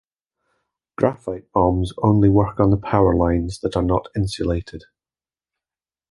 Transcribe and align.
Graphite 0.97 1.51
bombs 1.51 1.93
only 2.01 2.27
work 2.27 2.59
on 2.59 2.81
power 2.81 3.15
lines 3.15 3.59
that 3.59 3.77
are 3.77 3.83
not 3.83 4.07
insulated. 4.15 4.85